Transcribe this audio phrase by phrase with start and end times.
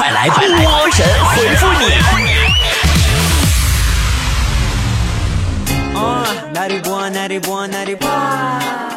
[0.00, 0.40] 快来波
[0.92, 1.84] 神回复你！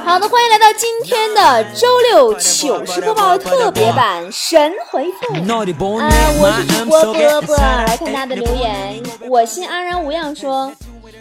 [0.05, 5.33] 好的，欢迎来到今天的周六糗事播报特别版神回复。
[5.33, 9.03] 啊，我是主播波波，来看大家的留言。
[9.27, 10.71] 我心安然无恙说，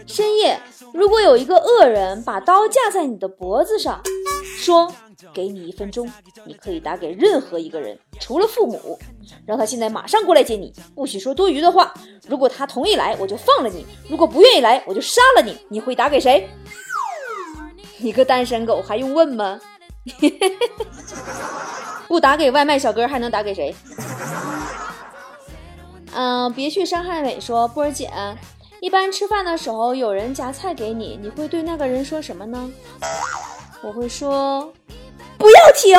[0.06, 0.60] 深夜
[0.94, 4.00] 如果有一个恶人把刀架在你的脖子上，
[4.60, 4.94] 说。
[5.34, 6.10] 给你一分钟，
[6.44, 8.98] 你可以打给任何一个人，除了父母，
[9.46, 11.92] 让他现在马上过来接你，不许说多余的话。
[12.28, 15.58] 如果他同意来，我就放了你；如果不愿意来，我就杀了你。
[15.68, 16.48] 你会打给谁？
[17.98, 19.60] 你个单身狗还用问吗？
[22.08, 23.74] 不打给外卖小哥，还能打给谁？
[26.12, 27.40] 嗯， 别去伤害美。
[27.40, 28.10] 说波儿姐，
[28.80, 32.70] 一般吃饭的时候有人夹菜给你，你会对那个人说什么呢？
[33.82, 34.72] 我会说。
[35.42, 35.98] 不要停！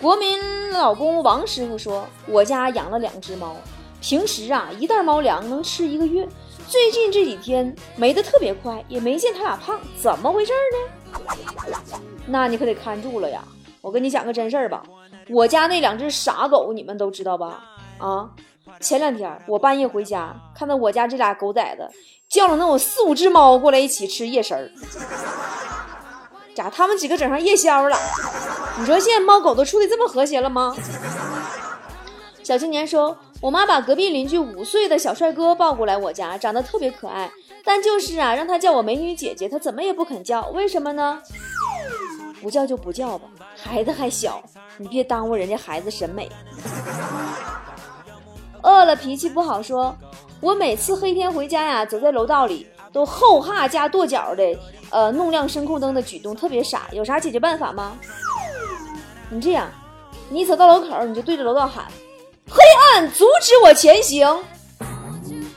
[0.00, 3.54] 国民老公王师傅说：“我家养了两只猫，
[4.00, 6.26] 平时啊一袋猫粮能吃一个月，
[6.68, 11.18] 最近这几天没得特别快，也没见他俩胖，怎么回事呢？
[12.24, 13.44] 那你可得看住了呀！
[13.82, 14.82] 我跟你讲个真事儿吧，
[15.28, 17.62] 我家那两只傻狗你们都知道吧？
[17.98, 18.30] 啊，
[18.80, 21.86] 前两天我半夜回家，看到我家这俩狗崽子
[22.30, 24.70] 叫了能有四五只猫过来一起吃夜食儿。”
[26.54, 26.70] 咋？
[26.70, 27.96] 他们几个整上夜宵了？
[28.78, 30.74] 你说现在猫狗都处的这么和谐了吗？
[32.42, 37.30] 小青年说：“我妈把隔壁邻居五岁的小帅哥抱过来我家，长得特别可爱，
[37.64, 40.46] 但就是啊，让他叫我美女姐姐，他怎么也不肯叫。
[40.48, 41.22] 为什么呢？
[42.42, 44.42] 不叫就不叫吧，孩子还小，
[44.76, 46.28] 你别耽误人家孩子审美。
[48.62, 49.96] 饿了脾气不好说，
[50.40, 54.44] 我每次黑天回家呀，走在楼道里都后哈加跺脚的。”
[54.90, 57.98] 呃，弄亮声控灯的举动特别傻，有啥解决办法吗？
[59.30, 59.66] 你这样，
[60.28, 61.86] 你走到楼口，你就对着楼道喊
[62.46, 62.60] ：“黑
[62.92, 64.44] 暗阻止我前行，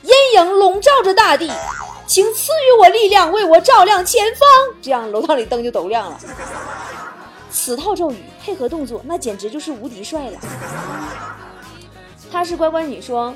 [0.02, 1.52] 阴影笼罩着大地，
[2.06, 4.48] 请赐予我力量，为我照亮前方。”
[4.80, 6.18] 这样楼道里灯就都亮了。
[7.50, 10.38] 此套咒语配合动作，那简直就是无敌帅了。
[12.32, 13.34] 她是乖乖女说：“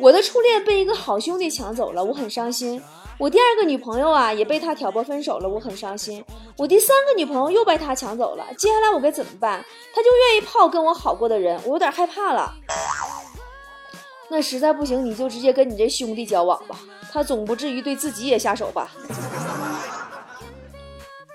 [0.00, 2.82] 我的初恋被一个好兄弟抢走了，我很伤心。”
[3.20, 6.24] 我第二个女朋友啊，也被他挑拨分手了，我很伤心。
[6.56, 9.62] 我第三个女朋友又被他抢走了，接下来我该怎么办？
[9.94, 12.54] 他就愿意泡跟我好过的人，我有点害怕了。
[14.30, 16.80] 那实在不行，你就直接跟你这兄弟交往吧，
[17.12, 18.90] 他总不至于对自己也下手吧？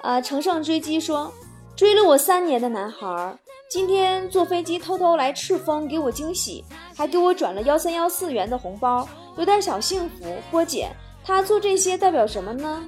[0.02, 1.32] 啊，乘胜追击说，
[1.76, 3.38] 追了我三年的男孩，
[3.70, 6.66] 今天坐飞机偷偷来赤峰给我惊喜，
[6.98, 9.08] 还给我转了幺三幺四元的红包，
[9.38, 10.36] 有点小幸福。
[10.50, 10.90] 波姐。
[11.26, 12.84] 他做这些代表什么呢？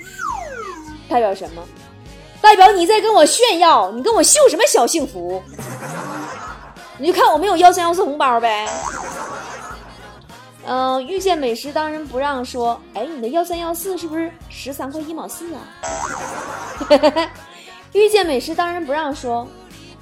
[1.09, 1.63] 代表什么？
[2.39, 5.41] 代表你在跟我炫耀，你跟我秀什么小幸福？
[6.99, 8.67] 你就看我没有幺三幺四红包呗。
[10.65, 15.61] 嗯，遇见美食当仁不让，说，哎，你的幺三幺四是不是十三块一毛四啊？
[17.93, 19.47] 遇见美食当仁不让，说，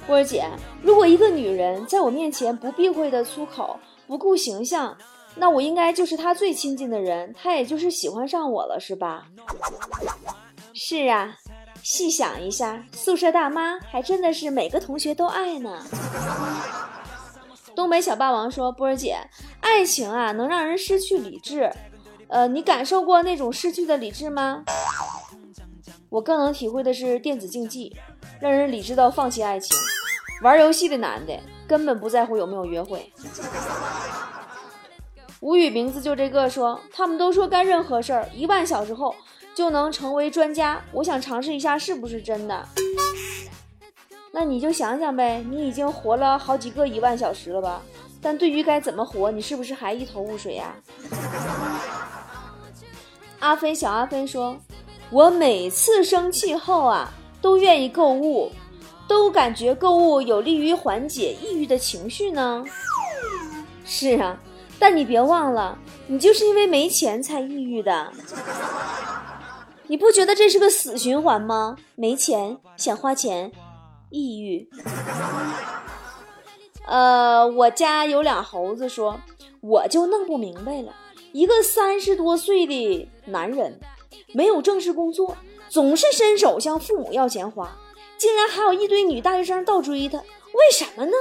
[0.06, 0.44] 波儿姐，
[0.82, 4.96] 如果一个女人在我面前不避讳的粗口，不顾形象。
[5.36, 9.26] 那我应该就是他最亲近的人，他也就是喜欢上我了，是吧？
[10.72, 11.36] 是啊，
[11.82, 15.82] 细想一下，宿舍大妈还真的是每个同学都爱呢。
[17.74, 19.18] 东北小霸王说：“波儿姐，
[19.60, 21.70] 爱情啊，能让人失去理智。
[22.28, 24.64] 呃，你感受过那种失去的理智吗？
[26.08, 27.94] 我更能体会的是电子竞技，
[28.40, 29.76] 让人理智到放弃爱情。
[30.42, 33.12] 玩游戏的男的根本不在乎有没有约会。”
[35.46, 39.14] 无语名字就这个说，他们都说干任何事儿一万小时后
[39.54, 42.66] 就能成为专家，我想尝试一下是不是真的。
[44.32, 47.80] 那你就想想呗，你已经活了好几个一万小时了吧？
[48.20, 50.74] 但对于该怎么活，你是不是还一头雾水呀？
[53.38, 54.56] 阿飞小阿飞说，
[55.10, 57.08] 我每次生气后啊，
[57.40, 58.50] 都愿意购物，
[59.06, 62.64] 都感觉购物有利于缓解抑郁的情绪呢。
[63.86, 64.36] 是啊。
[64.78, 68.12] 但你别忘了，你就是因为没钱才抑郁的。
[69.88, 71.76] 你不觉得这是个死循环吗？
[71.94, 73.52] 没钱想花钱，
[74.10, 74.68] 抑郁。
[76.86, 79.20] 呃，我家有俩猴子说，
[79.60, 80.92] 我就弄不明白了，
[81.32, 83.80] 一个三十多岁的男人，
[84.32, 85.36] 没有正式工作，
[85.68, 87.76] 总是伸手向父母要钱花，
[88.18, 91.12] 竟然还有一堆女大学生倒追他，为什么呢？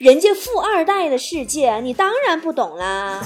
[0.00, 3.22] 人家富二代的世界，你当然不懂啦。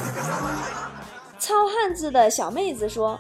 [1.39, 3.17] 糙汉子的小妹子说：“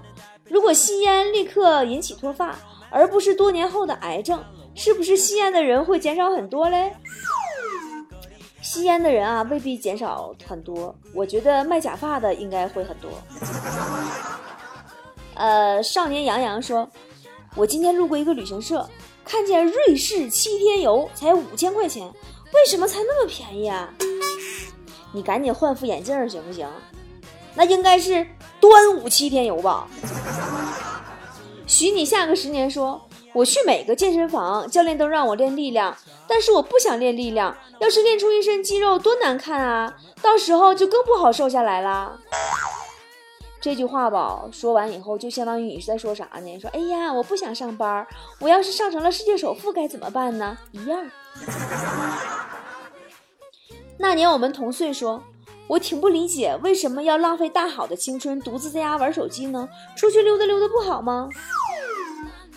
[0.51, 2.59] 如果吸烟立刻引起脱发，
[2.91, 4.43] 而不是多年后的癌症，
[4.75, 6.93] 是不是吸烟的人会减少很多嘞？”
[8.61, 10.93] 吸烟的人啊，未必减少很多。
[11.15, 13.09] 我觉得卖假发的应该会很多。
[15.35, 16.91] 呃，少年杨洋说，
[17.55, 18.85] 我今天路过一个旅行社，
[19.25, 22.13] 看见瑞士七天游才五千块钱，
[22.55, 23.89] 为什么才那么便宜啊？
[25.13, 26.69] 你赶紧换副眼镜行不行？
[27.55, 28.27] 那应该是
[28.61, 29.87] 端午七天游吧。
[31.67, 33.01] 许你下个十年说。
[33.35, 35.97] 我去每个健身房，教练都让我练力量，
[36.29, 37.53] 但是我不想练力量。
[37.81, 39.93] 要是练出一身肌肉，多难看啊！
[40.23, 42.17] 到时候就更不好瘦下来啦。
[43.61, 46.43] 这句话吧，说完以后就相当于你是在说啥呢？
[46.43, 48.07] 你说，哎呀，我不想上班，
[48.39, 50.57] 我要是上成了世界首富该怎么办呢？
[50.71, 51.05] 一样。
[53.99, 55.23] 那年我们同岁说，
[55.67, 59.69] 我挺不理解，为什么要浪费大好的青春，独自在家玩手机呢？
[59.97, 61.29] 出去溜达溜达不好吗？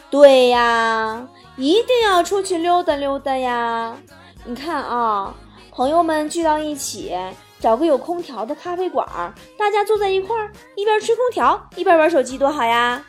[0.09, 3.95] 对呀，一定要出去溜达溜达呀！
[4.45, 5.33] 你看啊，
[5.71, 7.15] 朋友们聚到一起，
[7.59, 9.05] 找个有空调的咖啡馆，
[9.57, 13.03] 大家坐在一块儿，一边吹空调一边玩手机，多好呀！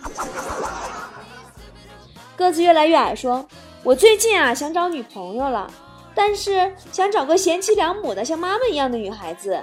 [2.37, 3.47] 个子越来越矮说
[3.83, 5.71] ：“我最近啊想找女朋友了，
[6.19, 9.62] 但是想找个贤妻良母的，像妈妈一样的女孩子。”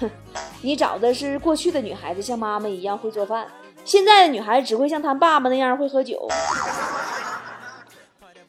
[0.00, 0.10] 哼，
[0.62, 3.46] 你找的是过去的女孩子，像妈妈一样会做饭。
[3.84, 6.26] 现在的女孩子只会像她爸爸那样会喝酒。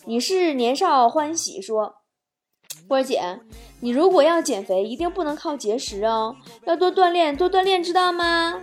[0.05, 1.95] 你是年少欢喜说，
[2.87, 3.41] 波姐，
[3.81, 8.61] 你如果要减肥，一定不能靠节食哦，要多锻炼，多锻炼，知道吗？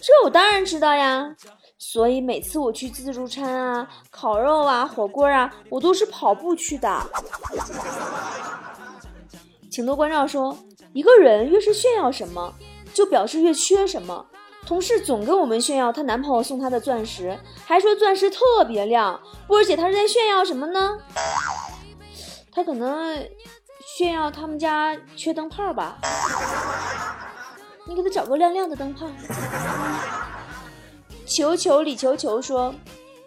[0.00, 1.36] 这我当然知道呀，
[1.78, 7.02] 所以每次我去自助餐啊、烤肉啊、火锅啊，我都是跑步去的。
[9.70, 10.56] 请多关照说，
[10.94, 12.54] 一个人越是炫耀什么，
[12.94, 14.26] 就表示越缺什么。
[14.66, 19.20] 同事总跟我们炫耀她男朋友送她的钻石，还说钻石特别亮。
[19.46, 20.98] 波儿姐她是在炫耀什么呢？
[22.50, 23.28] 她可能
[23.96, 25.98] 炫耀他们家缺灯泡吧。
[27.86, 29.06] 你给她找个亮亮的灯泡。
[31.26, 32.72] 球球李球球说，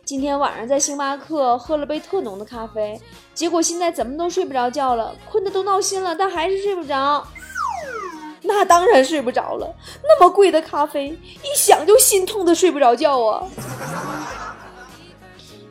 [0.06, 3.00] 今天晚上在星巴克喝了杯特浓的咖啡，
[3.34, 7.28] 结果现在怎么都睡不着觉了，困得都闹心了，但还是睡不着。
[8.42, 13.46] 那当然睡不着了，那么贵的咖啡，一想就心痛的睡不着觉啊。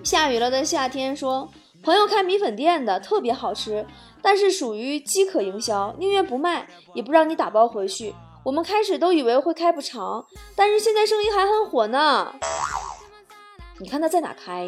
[0.05, 1.49] 下雨了的夏天说，
[1.83, 3.87] 朋友开米粉店的特别好吃，
[4.21, 8.15] 但是属于饥渴营销，宁愿不卖也不让你打包回去。
[8.49, 10.25] 我们开始都以为会开不长，
[10.57, 12.35] 但是现在生意还很火呢。
[13.79, 14.67] 你看他在哪开？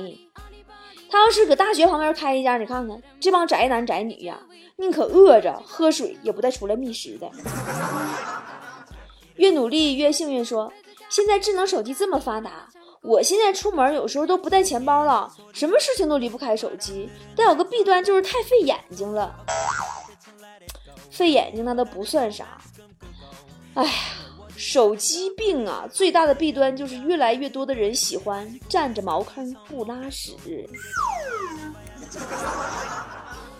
[1.10, 4.38] 他要是搁大学旁边开一家，你看看这帮宅男宅女呀。
[4.76, 7.30] 宁可饿着喝水，也不带出来觅食的。
[9.36, 10.44] 越努力越幸运。
[10.44, 10.70] 说
[11.08, 12.68] 现在智能手机这么发达，
[13.00, 17.08] 我现在出门有时候都不带钱包了，什么事情都离不开手机。
[17.34, 19.34] 但有个弊端就是太费眼睛了。
[21.10, 22.60] 费眼睛那都不算啥。
[23.74, 23.90] 哎呀，
[24.56, 30.34] 手机病啊，最大的弊端就是越来越多的人喜欢占着茅坑不拉屎。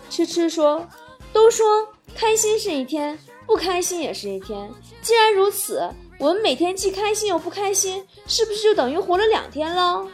[0.09, 0.87] 吃吃说。
[1.33, 1.65] 都说
[2.13, 4.69] 开心是一天，不开心也是一天。
[5.01, 10.05] 既然如此，我们每天既开心又不开心，是不是就等于活了两天了？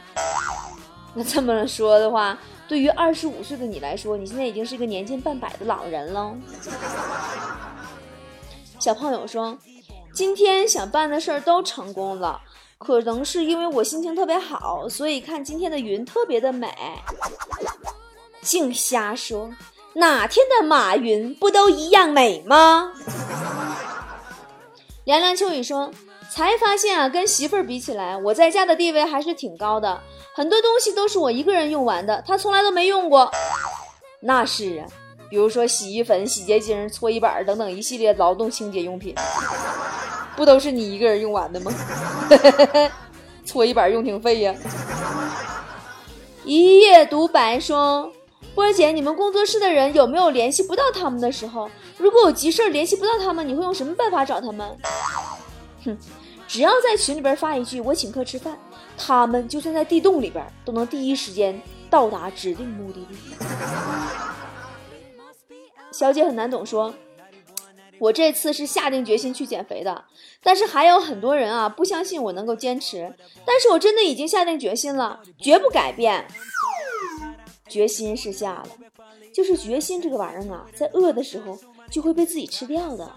[1.12, 6.32] 那这么说的话，对于二十五岁的你来说，你现在已经是一个年近半百的老人了。
[8.78, 9.58] 小胖友说，
[10.18, 12.40] 今天想办的事儿都成功了，
[12.76, 16.74] 可能是因为我心情特别好，所以看今天的云特别的美。
[18.42, 19.48] 净瞎说。
[19.94, 22.92] 哪天的马云不都一样美吗？
[25.04, 25.88] 凉凉秋雨说
[26.28, 30.00] ：“才发现啊，跟媳妇儿比起来，我在家的地位还是挺高的。
[30.34, 33.30] 很多东西都是我一个人用完的，他从来都没用过。
[34.18, 34.86] 那是啊，
[35.30, 39.14] 比如说洗衣粉、洗洁精、搓衣板等等一系列劳动清洁用品，
[40.38, 41.72] 不都是你一个人用完的吗？
[43.44, 44.54] 搓衣板用挺费呀。”
[46.46, 48.12] 一夜独白说。
[48.54, 51.70] 波儿姐，你们工作室的人有没有联系不到他们的时候？
[51.96, 54.76] 如果有急事联系不到他们，你会用什么办法找他们？
[55.84, 55.96] 哼，
[56.48, 58.58] 只要在群里边发一句“我请客吃饭”，
[58.98, 63.14] 他们就算在地洞里边都能第一时间到达指定目的地。
[65.92, 66.92] 小姐很难懂，说
[68.00, 70.04] ：“我这次是下定决心去减肥的，
[70.42, 73.14] 但是还有很多人啊不相信我能够坚持，
[73.44, 76.26] 但是我真的已经下定决心了，绝不改变。”
[77.68, 78.68] 决心是下了，
[79.34, 81.58] 就是决心这个玩意儿啊，在饿的时候
[81.90, 83.12] 就会被自己吃掉的。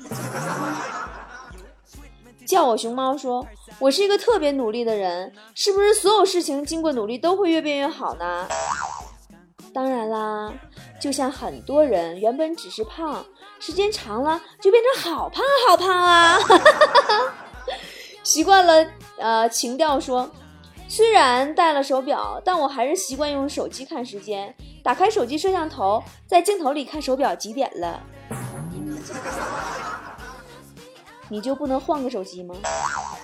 [2.45, 3.47] 叫我熊猫说，
[3.79, 8.45] 我是一个特别努力的人，是不是所有事情经过努力都会越变越好呢？
[9.73, 10.53] 当然啦，
[11.01, 13.25] 就像很多人原本只是胖，
[13.59, 16.37] 时间长了就变成好胖好胖啊！
[18.21, 18.85] 习惯了，
[19.17, 20.29] 呃，情调说，
[20.87, 24.55] 虽然戴了手表，但我还是习惯用手机看时间。
[24.83, 27.99] 打开手机摄像头，在镜头里看手表几点了。
[31.29, 32.53] 你就不能换个手机吗？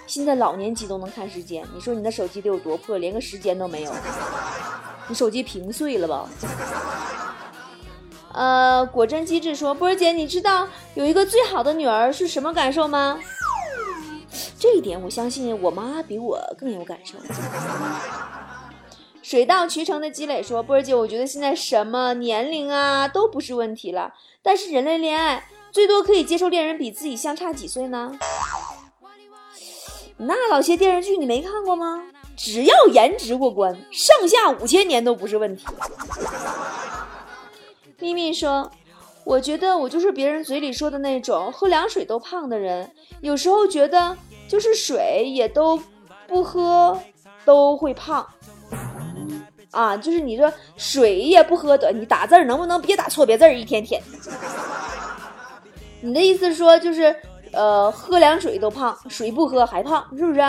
[0.08, 3.94] 现在老年机都能看时间，你说你的手机得有多破，连个时间都没有？
[5.08, 6.28] 你手机屏碎了吧？
[8.34, 13.20] 呃，果真机智说，波儿姐，你知道有一个最好的女儿是什么感受吗？
[14.60, 17.18] 这一点我相信我妈比我更有感受。
[19.22, 25.46] 水到渠成的积累说，波儿姐，我觉得现在什么年龄啊都不是问题了，但是人类恋爱。
[25.70, 28.18] 最多可以接受恋人比自己相差几岁呢？
[30.18, 32.04] 那老些电视剧你没看过吗？
[32.36, 35.66] 只要颜值过关，上下五千年都不是问题。
[38.00, 38.72] 咪咪说
[39.26, 44.16] ：“我觉得我就是别人嘴里说的那种喝凉水都胖的人，有时候觉得
[44.48, 45.82] 就是水也都
[46.28, 47.00] 不喝
[47.44, 48.26] 都会胖。
[49.72, 53.52] 啊，就是你说水也不喝的，你打字能不能别打错别字？
[53.54, 54.02] 一天天。”
[56.00, 57.16] 你的意思说，就是，
[57.52, 60.40] 呃，喝凉水都胖，水不喝还胖，是不是？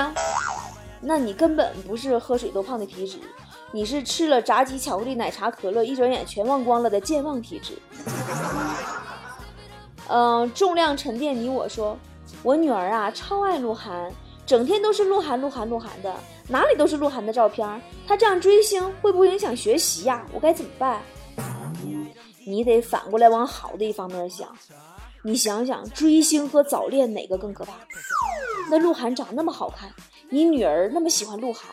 [1.00, 3.18] 那你根本不是喝水都胖的体质，
[3.72, 7.74] 你是吃了炸鸡、巧克力、奶茶、可乐，一转眼全忘光了的健忘体质。
[10.08, 11.98] 嗯，重量沉淀，你我说，
[12.42, 14.10] 我女儿啊，超爱鹿晗，
[14.46, 16.14] 整天都是鹿晗、鹿晗、鹿晗的，
[16.48, 17.82] 哪里都是鹿晗的照片。
[18.06, 20.24] 她这样追星会不会影响学习呀？
[20.32, 21.02] 我该怎么办？
[22.46, 24.48] 你得反过来往好的一方面想。
[25.22, 27.74] 你想想，追星和早恋哪个更可怕？
[28.70, 29.90] 那鹿晗长那么好看，
[30.30, 31.66] 你女儿那么喜欢鹿晗，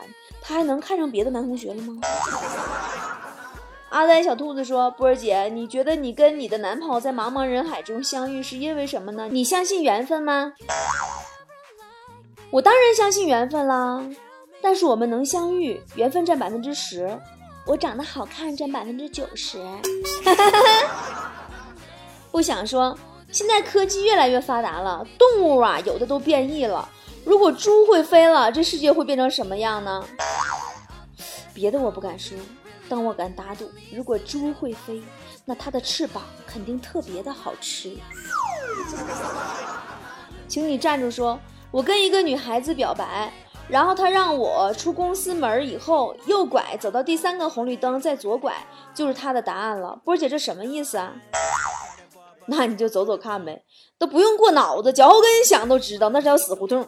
[0.47, 1.99] 她还能看上别的男同学了吗？
[3.89, 9.27] 阿呆小兔子说：“波儿姐，你觉得你跟你的男朋友在茫茫人海中相遇是因为什么呢？
[9.31, 10.53] 你相信缘分吗？”
[12.51, 14.03] 我当然相信缘分啦，
[14.61, 17.17] 但是我们能相遇，缘分占百分之十，
[17.65, 19.57] 我长得好看占百分之九十。
[22.31, 22.95] 不想说。
[23.31, 26.87] 现在科技越来越发达了，动物啊有的都变异了。
[27.25, 30.05] 如果猪会飞了，这世界会变成什么样呢？
[31.53, 32.37] 别的我不敢说，
[32.87, 35.01] 但我敢打赌，如果猪会飞，
[35.43, 37.97] 那它的翅膀肯定特别的好吃。
[40.47, 41.09] 请你站住！
[41.09, 41.39] 说，
[41.71, 43.33] 我跟一个女孩子表白，
[43.67, 48.53] 然后她让我出公司门以后右拐，走到第三个红绿灯再左拐，
[48.93, 49.99] 就是她的答案了。
[50.03, 51.13] 波姐，这什么意思啊？
[52.47, 53.63] 那你就走走看呗，
[53.97, 56.87] 都不用过脑子，脚后跟想都知道那是条死胡同。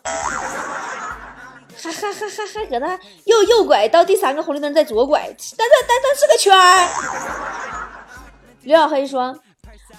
[1.80, 5.22] 还还还还还搁那右右拐到第三个红绿灯再左拐，
[5.56, 6.88] 但但但但是个圈儿。
[8.64, 9.36] 刘小黑说，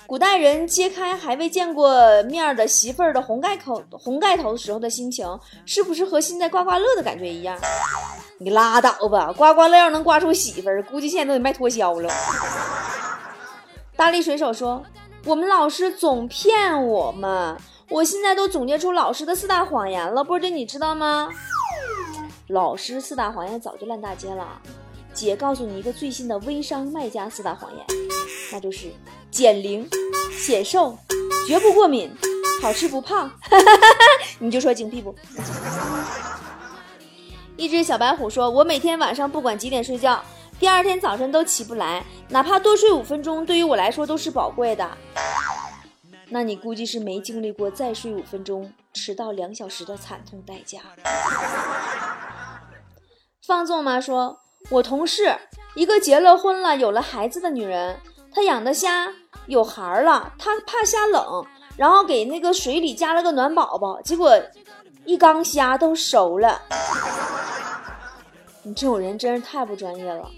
[0.06, 5.26] 古代人揭开还未见过面的媳妇儿的红盖口红盖头时候的心情，
[5.66, 7.56] 是不是和现在刮刮乐的感觉一样？
[8.38, 12.12] 你拉倒吧，刮刮乐要能刮出媳妇儿，估计现在都得卖脱销了。
[13.96, 14.84] 大力水手说。
[15.24, 17.56] 我们老师总骗我们，
[17.90, 21.28] 我现在都总结出老师的四大谎言了，波姐你知道吗？
[22.48, 24.46] 老师四大谎言早就烂大街了，
[25.12, 27.84] 姐告诉你一个最新的微商卖家四大谎言，
[28.52, 28.90] 那就是
[29.30, 29.86] 减龄、
[30.32, 30.96] 显瘦、
[31.46, 32.10] 绝不过敏、
[32.62, 33.30] 好吃不胖，
[34.38, 35.14] 你就说精辟不？
[37.56, 40.22] 一只小白虎说：“我每天晚上不管几点睡觉。”
[40.60, 44.88] 第二天早晨都起不来，哪怕多睡五分钟，对于我来说都是宝贵的。
[46.28, 50.80] 那你估计是没经历过再睡五分钟迟到两小时的惨痛代价。
[53.46, 54.00] 放纵吗？
[54.00, 55.34] 说，我同事
[55.74, 57.98] 一个结了婚了、有了孩子的女人，
[58.34, 59.12] 她养的虾
[59.46, 61.46] 有孩儿了，她怕虾冷，
[61.76, 64.36] 然后给那个水里加了个暖宝宝，结果
[65.04, 66.60] 一缸虾都熟了。
[68.68, 70.30] 你这种人真是太不专业了。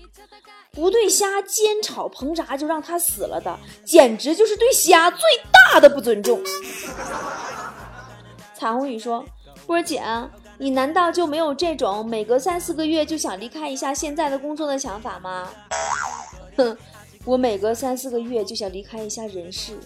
[0.70, 5.20] 不对虾煎炒烹炸就让它死了的，简直就是对虾最
[5.52, 6.40] 大的不尊重。
[8.54, 9.25] 彩虹雨说
[9.66, 10.00] ：“波姐，
[10.58, 15.49] 你难道就没有这种每隔三四个月就想离开一下现在的工作的想法吗？”
[16.56, 16.78] 哼，
[17.25, 19.76] 我每隔三四个月就想离开一下人世。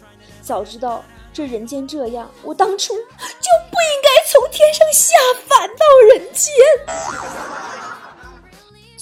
[0.43, 5.17] 早知道这人间这样，我当初就不应该从天上下
[5.49, 6.53] 凡到人间。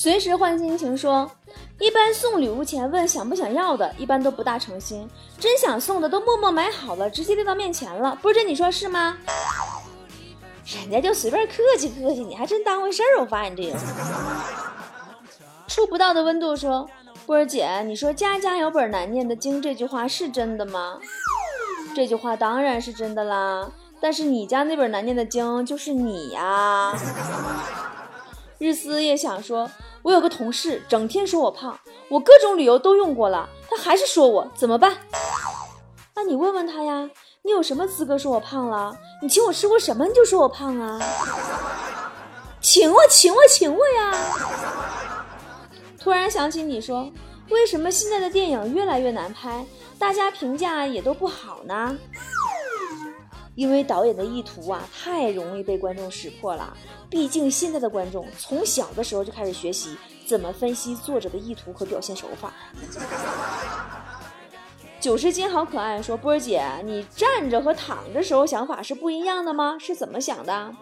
[0.03, 1.31] 随时换心情说。
[1.79, 5.09] 一般送礼物前问想不想要的，一般都不大诚心。
[5.39, 8.19] 真想送的都默默买好了，直接递到面前了。
[8.21, 9.17] 不是你说是吗？
[10.65, 13.21] 人家就随便客气客气，你还真当回事儿。
[13.21, 13.77] 我发现这人
[15.69, 16.91] 触不到的温度说，
[17.25, 20.99] 波儿姐，你说“家家有本难念的经”这句话是真的吗？
[21.95, 23.71] 这句话当然是真的啦。
[24.01, 26.93] 但是你家那本难念的经就是你呀。
[28.59, 29.69] 日思夜想说，
[30.03, 31.79] 我有个同事整天说我胖，
[32.09, 34.97] 我各种理由都用过了，他还是说我怎么办？
[36.15, 37.09] 那你问问他呀，
[37.43, 38.97] 你有什么资格说我胖了？
[39.23, 41.01] 你请我吃过什么你就说我胖啊？
[42.61, 44.15] 请我，请我，请我呀！
[45.99, 47.11] 突然想起你说，
[47.51, 49.65] 为什么现在的电影越来越难拍，
[49.99, 51.97] 大家评价也都不好呢？
[53.55, 56.77] 因为导演的意图啊，太容易被观众识破了。
[57.13, 59.95] 毕竟现在的观众从小的时候就开始学习
[60.27, 62.51] 怎么分析作者的意图和表现手法。
[64.99, 69.77] 九十斤好可爱，说波儿姐，你站着和躺着时候想法是不一样的吗？
[69.79, 70.75] 是怎么想的？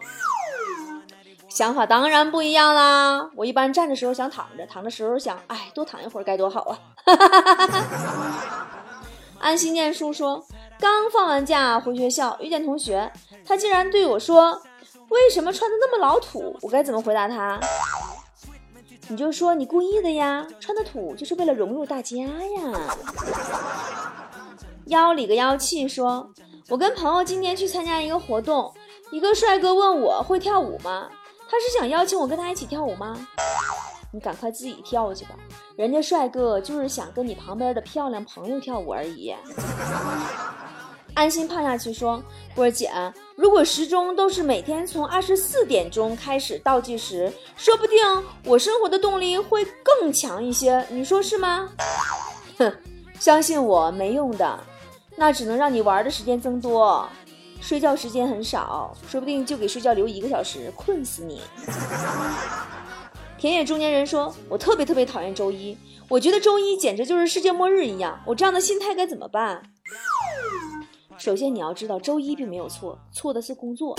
[1.48, 3.28] 想法当然不一样啦！
[3.34, 6.78] 我一般站着时候想躺着，躺着时候想，哎，多躺一会儿该多好啊！
[9.40, 10.46] 安心念书说，
[10.78, 13.12] 刚放完假回学校，遇见同学，
[13.44, 14.62] 他竟然对我说
[15.10, 17.60] ：“为什么穿的那么老土？”我该怎么回答他？
[19.08, 22.96] 你就说你故意的呀，穿的土就是为了融入大家呀。
[24.86, 26.30] 妖里个妖气说，
[26.68, 28.72] 我跟朋友今天去参加一个活动，
[29.10, 31.08] 一个帅哥问我会跳舞吗？
[31.48, 33.16] 他是想邀请我跟他一起跳舞吗？
[34.12, 35.30] 你赶快自己跳去吧，
[35.76, 39.34] 人家帅哥就是想跟你旁边的漂亮朋友跳舞而已。
[41.14, 42.22] 安心胖下去说，
[42.54, 42.90] 波儿姐，
[43.36, 47.98] 如果时钟都是每天从二十四点钟开始倒计时，说不定
[48.44, 51.68] 我生活的动力会更强一些，你说是吗？
[52.58, 52.72] 哼，
[53.18, 54.58] 相信我没用的，
[55.16, 57.08] 那只能让你玩的时间增多。
[57.60, 61.42] 睡觉时间很少，说不定就给睡觉留一个小时，困死你。
[63.36, 65.76] 田野中年人说：“我特别特别讨厌周一，
[66.08, 68.18] 我觉得周一简直就是世界末日一样。
[68.26, 69.62] 我这样的心态该怎么办？”
[71.20, 73.94] 首先你要知道，周一并没有错，错的是工作，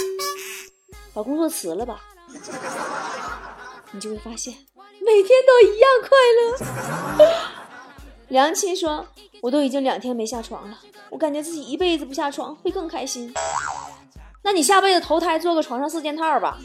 [1.14, 2.02] 把工作辞了吧，
[3.92, 4.52] 你就会发现
[5.00, 6.18] 每天都一样快
[7.20, 7.32] 乐。
[8.30, 9.06] 梁亲说
[9.44, 10.80] ：“我都已经两天没下床了。”
[11.12, 13.32] 我感觉自己一辈子不下床会更开心。
[14.42, 16.58] 那你下辈子投胎做个床上四件套吧，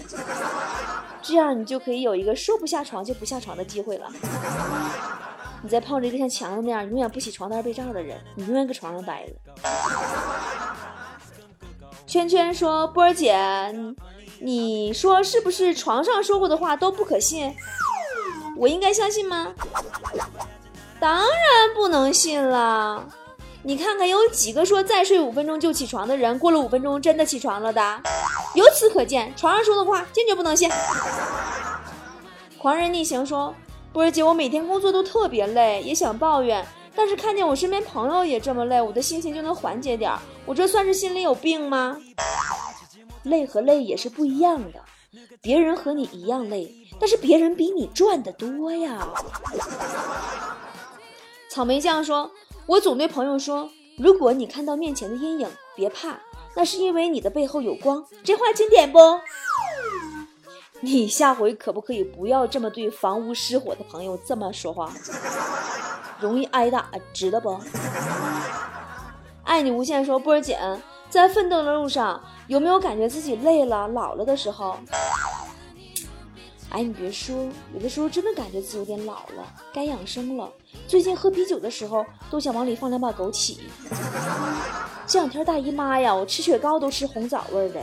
[1.20, 4.11] 这样你就可以有一个说不下床就不下床的机会了。
[5.62, 9.35] 你再碰着一个像强子那样永远不洗床单被罩的人，你永远搁床上待着。
[12.16, 13.37] 圈圈说：“波儿姐，
[14.38, 17.55] 你说是不是床上说过的话都不可信？
[18.57, 19.52] 我应该相信吗？
[20.98, 21.29] 当然
[21.74, 23.07] 不能信了。”
[23.62, 28.00] 你看看有几个说再睡五分钟就起床的人，过了五分钟真的起床了的？
[28.55, 30.70] 由此可见，床上说的话 坚决不能信。
[32.57, 33.55] 狂人逆行说
[33.92, 40.18] ：“波儿姐，我每天工作都特别累，也想抱怨，但是看见我身边朋友也这么累，我的心情就能缓解点儿。
[40.46, 42.00] 我这算是心里有病吗？
[43.24, 44.80] 累和累也是不一样的，
[45.42, 49.06] 别人和你一样累，但是别人比你赚的多呀。”
[51.50, 52.30] 草莓酱说。
[52.66, 56.18] 我总对朋友说：“如果你看到面前的阴影，别怕，
[56.56, 58.98] 那是因为你的背后有光。”这话经典不？
[60.80, 64.92] 你下回可不可以不要这么对房屋失火的朋友这么说话？
[66.20, 67.58] 容易挨打，知道不？
[69.44, 70.58] 爱你无限说波儿姐
[71.08, 74.76] 在奋斗的路上，有没有感觉自己累了、老了的时候？
[76.70, 80.50] 哎，你别说，有的时候真的感觉自己有点老了，该养生了。
[80.86, 83.58] 最近喝啤酒的时候，都想往里放两把枸杞。
[85.06, 87.80] 这两天大姨妈呀，我吃雪糕都吃红枣味的。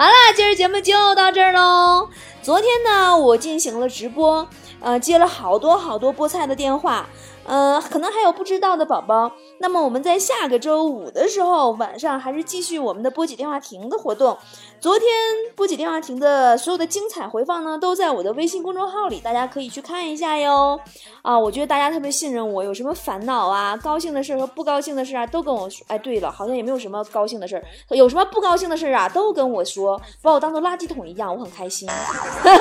[0.00, 2.08] 好了，今儿节目就到这儿喽。
[2.40, 4.48] 昨天呢，我进行了直播，
[4.80, 7.06] 呃，接了好多好多菠菜的电话。
[7.44, 9.30] 呃，可能还有不知道的宝宝。
[9.62, 14.38] 那么我们在下个周五的时候晚上还是继续我们的波姐电话亭的活动。
[14.80, 15.06] 昨天
[15.54, 20.80] 波姐电话亭的所有的精彩回放呢，都在我的微信公众号里，大家可以去看一下哟。
[21.20, 25.84] 啊，我觉得大家特别信任我，有什么烦恼啊、高兴的事和不高兴的事啊，都跟我说。
[25.88, 27.62] 哎，对了，好像也没有什么高兴的事儿，
[27.94, 31.86] 有什么不高兴的事啊，都跟我说，把我当做垃圾桶一样，我很开心。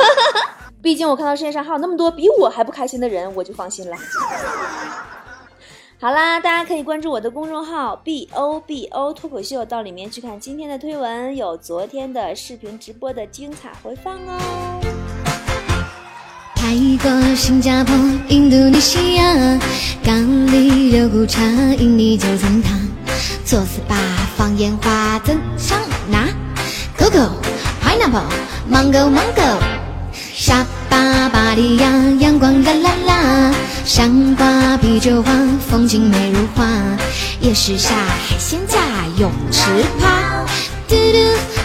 [0.84, 3.96] 毕竟我看到世界上还有那么多比我还不开心的人，我就放心了。
[6.02, 14.80] 好啦，大家可以关注我的公众号 B O B O 脱口秀，到里面去看今天的推文，有昨天的视频直播的精彩回放哦。
[16.56, 17.94] 泰国、新加坡、
[18.30, 19.60] 印度尼西亚、
[20.02, 22.70] 咖喱肉骨茶、印尼九层塔，
[23.44, 24.00] 做 SPA
[24.38, 25.78] 放烟花真上
[26.10, 26.30] 拿
[26.98, 27.30] ，Coco、
[27.84, 28.24] Pineapple、
[28.72, 29.58] Mango、Mango。
[30.14, 33.54] 沙巴粑粑里呀，阳光热辣辣，
[33.89, 35.32] 香瓜啤酒花，
[35.67, 36.63] 风景美如画。
[37.41, 38.78] 夜市下海鲜架，
[39.17, 39.63] 泳池
[39.99, 40.45] 趴。
[40.88, 41.17] 嘟嘟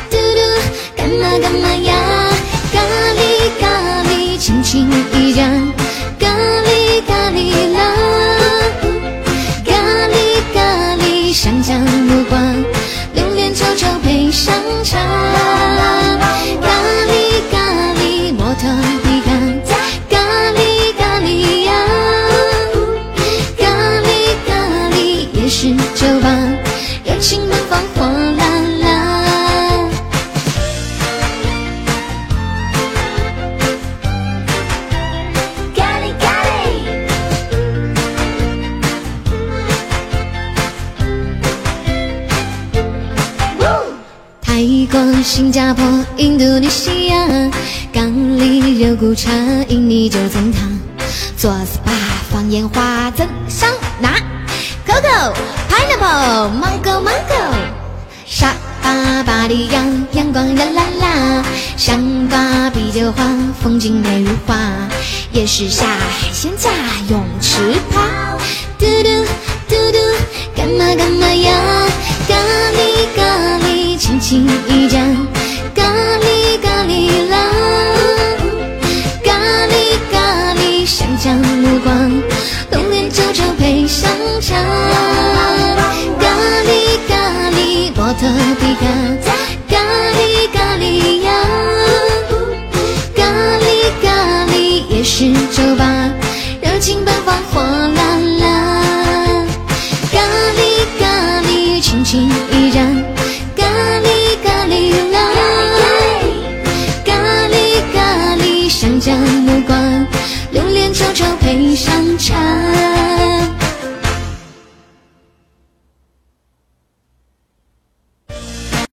[0.09, 0.41] 嘟嘟，
[0.97, 1.95] 干嘛干嘛呀？
[2.73, 3.69] 咖喱咖
[4.09, 5.47] 喱，轻轻一夹。
[45.25, 45.83] 新加坡、
[46.19, 47.27] 印度尼西亚，
[47.95, 49.33] 咖喱肉骨茶，
[49.69, 50.59] 印尼九层塔，
[51.35, 51.93] 做 SPA
[52.31, 54.21] 放烟花蒸桑拿
[54.87, 55.33] ，Coco、
[55.71, 57.55] Pineapple、Mango Mango，
[58.27, 61.45] 沙巴巴里洋，阳光热辣辣，
[61.79, 63.25] 香瓜啤酒花，
[63.63, 64.55] 风景美如画，
[65.33, 66.69] 夜市下海鲜架，
[67.09, 68.37] 泳池趴，
[68.79, 69.25] 嘟嘟
[69.71, 69.99] 嘟嘟，
[70.55, 71.89] 干嘛干嘛呀？
[74.25, 75.34] 情，一盏，